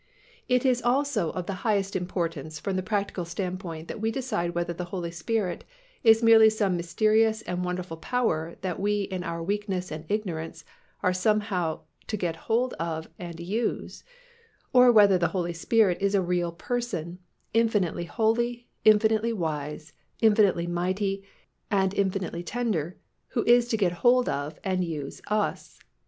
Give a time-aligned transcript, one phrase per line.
[0.49, 4.73] It is also of the highest importance from the practical standpoint that we decide whether
[4.73, 5.63] the Holy Spirit
[6.03, 10.65] is merely some mysterious and wonderful power that we in our weakness and ignorance
[11.03, 14.03] are somehow to get hold of and use,
[14.73, 17.19] or whether the Holy Spirit is a real Person,
[17.53, 21.23] infinitely holy, infinitely wise, infinitely mighty
[21.69, 22.97] and infinitely tender
[23.27, 25.77] who is to get hold of and use us.